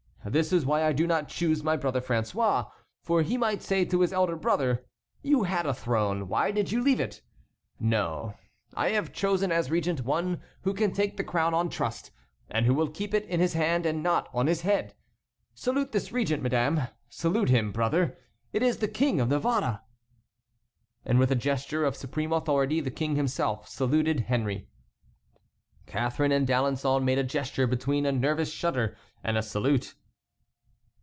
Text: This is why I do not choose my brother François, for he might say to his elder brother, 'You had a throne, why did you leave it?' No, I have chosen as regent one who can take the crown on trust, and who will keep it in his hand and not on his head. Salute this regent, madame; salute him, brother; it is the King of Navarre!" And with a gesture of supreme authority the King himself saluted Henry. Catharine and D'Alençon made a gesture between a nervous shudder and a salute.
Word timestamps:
This 0.23 0.53
is 0.53 0.67
why 0.67 0.83
I 0.85 0.91
do 0.93 1.07
not 1.07 1.29
choose 1.29 1.63
my 1.63 1.75
brother 1.75 1.99
François, 1.99 2.69
for 3.01 3.23
he 3.23 3.37
might 3.39 3.63
say 3.63 3.85
to 3.85 4.01
his 4.01 4.13
elder 4.13 4.35
brother, 4.35 4.85
'You 5.23 5.45
had 5.45 5.65
a 5.65 5.73
throne, 5.73 6.27
why 6.27 6.51
did 6.51 6.71
you 6.71 6.79
leave 6.83 6.99
it?' 6.99 7.23
No, 7.79 8.35
I 8.75 8.89
have 8.89 9.11
chosen 9.11 9.51
as 9.51 9.71
regent 9.71 10.05
one 10.05 10.39
who 10.61 10.75
can 10.75 10.93
take 10.93 11.17
the 11.17 11.23
crown 11.23 11.55
on 11.55 11.69
trust, 11.69 12.11
and 12.51 12.67
who 12.67 12.75
will 12.75 12.87
keep 12.91 13.15
it 13.15 13.25
in 13.25 13.39
his 13.39 13.53
hand 13.53 13.83
and 13.87 14.03
not 14.03 14.29
on 14.31 14.45
his 14.45 14.61
head. 14.61 14.93
Salute 15.55 15.91
this 15.91 16.11
regent, 16.11 16.43
madame; 16.43 16.81
salute 17.09 17.49
him, 17.49 17.71
brother; 17.71 18.15
it 18.53 18.61
is 18.61 18.77
the 18.77 18.87
King 18.87 19.19
of 19.19 19.29
Navarre!" 19.29 19.81
And 21.03 21.17
with 21.17 21.31
a 21.31 21.35
gesture 21.35 21.83
of 21.83 21.95
supreme 21.95 22.31
authority 22.31 22.79
the 22.79 22.91
King 22.91 23.15
himself 23.15 23.67
saluted 23.67 24.19
Henry. 24.19 24.67
Catharine 25.87 26.31
and 26.31 26.45
D'Alençon 26.45 27.03
made 27.03 27.17
a 27.17 27.23
gesture 27.23 27.65
between 27.65 28.05
a 28.05 28.11
nervous 28.11 28.51
shudder 28.53 28.95
and 29.23 29.35
a 29.35 29.41
salute. 29.41 29.95